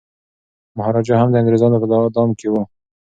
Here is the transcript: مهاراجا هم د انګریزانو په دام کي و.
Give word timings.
مهاراجا 0.77 1.15
هم 1.19 1.29
د 1.31 1.35
انګریزانو 1.41 1.81
په 1.81 1.87
دام 2.15 2.29
کي 2.39 2.47
و. 2.51 2.55